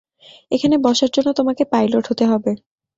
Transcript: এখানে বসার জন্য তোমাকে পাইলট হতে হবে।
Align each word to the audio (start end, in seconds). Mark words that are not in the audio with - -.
এখানে 0.51 0.75
বসার 0.85 1.09
জন্য 1.13 1.29
তোমাকে 1.33 1.63
পাইলট 1.71 2.03
হতে 2.07 2.23
হবে। 2.25 2.51